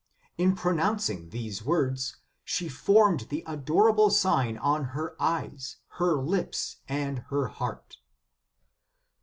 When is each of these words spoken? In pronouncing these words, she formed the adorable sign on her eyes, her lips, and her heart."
In 0.35 0.55
pronouncing 0.55 1.29
these 1.29 1.63
words, 1.63 2.17
she 2.43 2.67
formed 2.67 3.27
the 3.29 3.43
adorable 3.45 4.09
sign 4.09 4.57
on 4.57 4.83
her 4.97 5.15
eyes, 5.21 5.77
her 5.99 6.15
lips, 6.15 6.77
and 6.89 7.19
her 7.29 7.45
heart." 7.49 7.97